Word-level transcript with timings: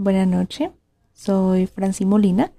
Buenas 0.00 0.28
noches, 0.28 0.70
soy 1.12 1.66
Franci 1.66 2.04
Molina 2.04 2.52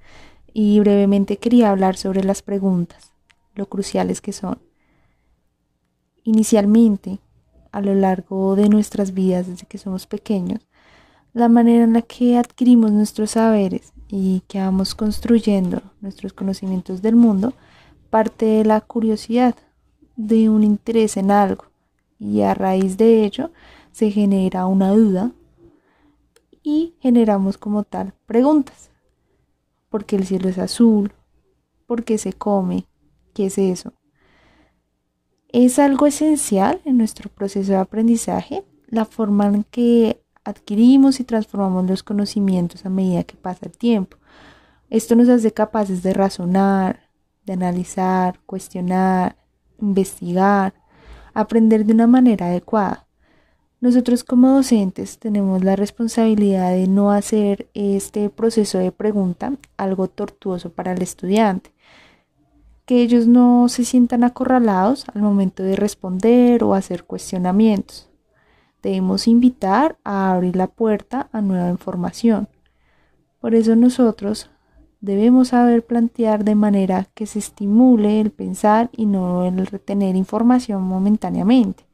y 0.54 0.78
brevemente 0.82 1.38
quería 1.38 1.72
hablar 1.72 1.96
sobre 1.96 2.22
las 2.22 2.42
preguntas, 2.42 3.14
lo 3.56 3.70
cruciales 3.70 4.20
que 4.20 4.34
son. 4.34 4.60
Inicialmente, 6.26 7.22
a 7.72 7.80
lo 7.80 7.96
largo 7.96 8.58
de 8.58 8.68
nuestras 8.68 9.14
vidas 9.14 9.48
desde 9.48 9.68
que 9.68 9.78
somos 9.78 10.06
pequeños, 10.06 10.68
la 11.32 11.48
manera 11.48 11.86
en 11.86 11.94
la 11.94 12.02
que 12.02 12.38
adquirimos 12.38 12.92
nuestros 12.92 13.32
saberes 13.32 13.94
y 14.10 14.42
que 14.50 14.60
vamos 14.60 14.94
construyendo 14.94 15.82
nuestros 16.02 16.34
conocimientos 16.34 17.02
del 17.02 17.16
mundo 17.16 17.54
parte 18.10 18.48
de 18.48 18.66
la 18.66 18.82
curiosidad, 18.82 19.56
de 20.18 20.50
un 20.50 20.66
interés 20.66 21.16
en 21.16 21.32
algo 21.32 21.68
y 22.20 22.42
a 22.42 22.54
raíz 22.54 22.98
de 22.98 23.24
ello 23.24 23.52
se 23.94 24.12
genera 24.12 24.66
una 24.66 24.92
duda 24.92 25.32
y 26.64 26.96
generamos 27.00 27.58
como 27.58 27.84
tal 27.84 28.14
preguntas. 28.26 28.92
¿Por 29.90 30.06
qué 30.06 30.16
el 30.16 30.26
cielo 30.26 30.50
es 30.50 30.58
azul? 30.58 31.14
¿Por 31.86 32.04
qué 32.04 32.18
se 32.18 32.34
come? 32.34 32.88
¿Qué 33.34 33.48
es 33.48 33.58
eso? 33.58 33.94
Es 35.48 35.80
algo 35.80 36.06
esencial 36.06 36.82
en 36.86 36.98
nuestro 36.98 37.30
proceso 37.30 37.72
de 37.72 37.78
aprendizaje, 37.80 38.64
la 38.88 39.06
forma 39.06 39.48
en 39.48 39.64
que 39.64 40.24
adquirimos 40.44 41.20
y 41.20 41.24
transformamos 41.24 41.90
los 41.90 42.04
conocimientos 42.04 42.86
a 42.86 42.90
medida 42.90 43.24
que 43.24 43.36
pasa 43.36 43.66
el 43.66 43.78
tiempo. 43.78 44.18
Esto 44.90 45.16
nos 45.16 45.30
hace 45.30 45.52
capaces 45.52 46.04
de 46.04 46.14
razonar, 46.14 47.10
de 47.46 47.54
analizar, 47.54 48.40
cuestionar, 48.46 49.38
investigar, 49.80 50.74
aprender 51.34 51.86
de 51.86 51.94
una 51.94 52.08
manera 52.08 52.48
adecuada. 52.48 53.09
Nosotros 53.82 54.26
como 54.26 54.50
docentes 54.50 55.20
tenemos 55.20 55.64
la 55.64 55.78
responsabilidad 55.78 56.72
de 56.72 56.88
no 56.88 57.12
hacer 57.12 57.70
este 57.74 58.30
proceso 58.30 58.78
de 58.78 58.92
pregunta 58.92 59.54
algo 59.78 60.10
tortuoso 60.10 60.70
para 60.70 60.92
el 60.92 61.02
estudiante, 61.02 61.72
que 62.86 63.02
ellos 63.02 63.26
no 63.26 63.70
se 63.70 63.86
sientan 63.86 64.26
acorralados 64.26 65.06
al 65.14 65.22
momento 65.22 65.64
de 65.64 65.78
responder 65.78 66.62
o 66.66 66.74
hacer 66.74 67.06
cuestionamientos. 67.06 68.10
Debemos 68.84 69.30
invitar 69.30 69.98
a 70.04 70.34
abrir 70.34 70.58
la 70.58 70.68
puerta 70.68 71.30
a 71.32 71.40
nueva 71.40 71.70
información. 71.70 72.50
Por 73.40 73.56
eso 73.56 73.78
nosotros 73.78 74.50
debemos 75.00 75.50
saber 75.50 75.86
plantear 75.86 76.44
de 76.44 76.56
manera 76.56 77.08
que 77.14 77.26
se 77.26 77.40
estimule 77.40 78.20
el 78.20 78.32
pensar 78.32 78.90
y 78.92 79.06
no 79.06 79.46
el 79.46 79.66
retener 79.68 80.18
información 80.18 80.84
momentáneamente. 80.84 81.89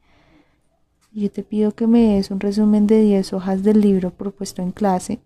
Yo 1.18 1.30
te 1.30 1.42
pido 1.42 1.72
que 1.72 1.86
me 1.86 2.14
des 2.14 2.30
un 2.30 2.40
resumen 2.40 2.86
de 2.86 3.00
10 3.00 3.32
hojas 3.32 3.62
del 3.62 3.80
libro 3.80 4.10
propuesto 4.10 4.60
en 4.60 4.70
clase. 4.70 5.18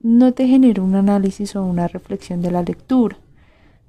No 0.00 0.32
te 0.32 0.48
genero 0.48 0.82
un 0.82 0.94
análisis 0.94 1.54
o 1.54 1.62
una 1.62 1.86
reflexión 1.86 2.40
de 2.40 2.50
la 2.50 2.62
lectura. 2.62 3.18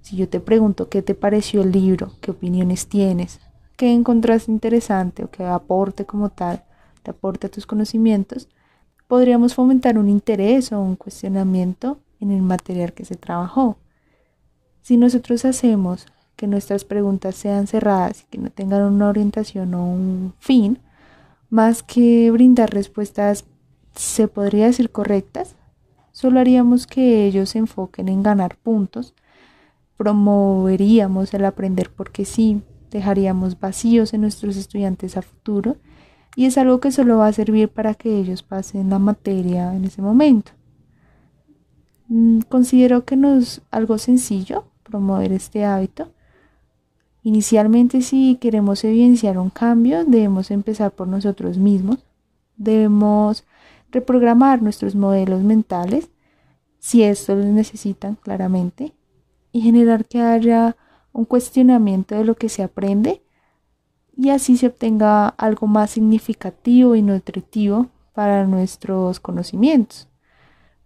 Si 0.01 0.17
yo 0.17 0.27
te 0.27 0.41
pregunto 0.41 0.89
qué 0.89 1.01
te 1.01 1.15
pareció 1.15 1.61
el 1.61 1.71
libro, 1.71 2.11
qué 2.19 2.31
opiniones 2.31 2.87
tienes, 2.87 3.39
qué 3.77 3.93
encontraste 3.93 4.51
interesante 4.51 5.23
o 5.23 5.31
qué 5.31 5.45
aporte 5.45 6.03
como 6.03 6.27
tal, 6.27 6.65
te 7.03 7.11
aporte 7.11 7.47
a 7.47 7.49
tus 7.49 7.65
conocimientos, 7.65 8.49
podríamos 9.07 9.53
fomentar 9.53 9.97
un 9.97 10.09
interés 10.09 10.73
o 10.73 10.81
un 10.81 10.97
cuestionamiento 10.97 11.99
en 12.19 12.31
el 12.31 12.41
material 12.41 12.91
que 12.91 13.05
se 13.05 13.15
trabajó. 13.15 13.77
Si 14.81 14.97
nosotros 14.97 15.45
hacemos 15.45 16.05
que 16.35 16.47
nuestras 16.47 16.83
preguntas 16.83 17.35
sean 17.35 17.65
cerradas 17.65 18.23
y 18.23 18.25
que 18.25 18.39
no 18.39 18.49
tengan 18.49 18.81
una 18.81 19.07
orientación 19.07 19.73
o 19.73 19.85
un 19.85 20.33
fin, 20.39 20.79
más 21.49 21.83
que 21.83 22.29
brindar 22.31 22.71
respuestas, 22.71 23.45
se 23.95 24.27
podría 24.27 24.67
decir 24.67 24.91
correctas, 24.91 25.55
solo 26.11 26.39
haríamos 26.39 26.87
que 26.87 27.25
ellos 27.25 27.49
se 27.49 27.59
enfoquen 27.59 28.09
en 28.09 28.23
ganar 28.23 28.55
puntos, 28.57 29.13
promoveríamos 29.97 31.33
el 31.33 31.45
aprender 31.45 31.91
porque 31.91 32.25
sí, 32.25 32.61
dejaríamos 32.89 33.59
vacíos 33.59 34.13
en 34.13 34.21
nuestros 34.21 34.57
estudiantes 34.57 35.17
a 35.17 35.21
futuro 35.21 35.77
y 36.35 36.45
es 36.45 36.57
algo 36.57 36.79
que 36.79 36.91
solo 36.91 37.17
va 37.17 37.27
a 37.27 37.33
servir 37.33 37.69
para 37.69 37.93
que 37.95 38.17
ellos 38.17 38.43
pasen 38.43 38.89
la 38.89 38.99
materia 38.99 39.75
en 39.75 39.85
ese 39.85 40.01
momento. 40.01 40.51
Mm, 42.07 42.39
considero 42.41 43.05
que 43.05 43.15
no 43.15 43.35
es 43.35 43.61
algo 43.71 43.97
sencillo 43.97 44.65
promover 44.83 45.31
este 45.31 45.65
hábito. 45.65 46.11
Inicialmente, 47.29 48.01
si 48.01 48.39
queremos 48.41 48.83
evidenciar 48.83 49.37
un 49.37 49.51
cambio, 49.51 50.03
debemos 50.03 50.49
empezar 50.49 50.89
por 50.89 51.07
nosotros 51.07 51.59
mismos. 51.59 51.99
Debemos 52.57 53.43
reprogramar 53.91 54.63
nuestros 54.63 54.95
modelos 54.95 55.43
mentales, 55.43 56.09
si 56.79 57.03
estos 57.03 57.37
los 57.37 57.45
necesitan 57.45 58.15
claramente, 58.15 58.93
y 59.51 59.61
generar 59.61 60.05
que 60.05 60.19
haya 60.19 60.75
un 61.13 61.25
cuestionamiento 61.25 62.15
de 62.15 62.25
lo 62.25 62.33
que 62.33 62.49
se 62.49 62.63
aprende 62.63 63.21
y 64.17 64.31
así 64.31 64.57
se 64.57 64.65
obtenga 64.65 65.27
algo 65.27 65.67
más 65.67 65.91
significativo 65.91 66.95
y 66.95 67.03
nutritivo 67.03 67.89
para 68.15 68.47
nuestros 68.47 69.19
conocimientos 69.19 70.09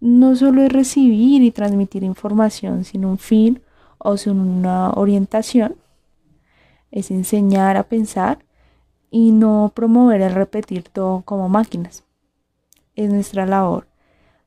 no 0.04 0.36
solo 0.36 0.62
es 0.62 0.70
recibir 0.70 1.42
y 1.42 1.50
transmitir 1.50 2.04
información 2.04 2.84
sin 2.84 3.06
un 3.06 3.16
fin 3.16 3.62
o 3.96 4.18
sin 4.18 4.38
una 4.38 4.90
orientación, 4.90 5.76
es 6.94 7.10
enseñar 7.10 7.76
a 7.76 7.88
pensar 7.88 8.38
y 9.10 9.32
no 9.32 9.72
promover 9.74 10.20
el 10.20 10.32
repetir 10.32 10.88
todo 10.88 11.22
como 11.22 11.48
máquinas. 11.48 12.04
Es 12.94 13.10
nuestra 13.12 13.46
labor. 13.46 13.88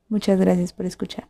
Muchas 0.08 0.40
gracias 0.40 0.72
por 0.72 0.86
escuchar. 0.86 1.28